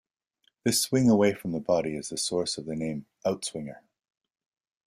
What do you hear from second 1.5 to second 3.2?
the body is the source of the name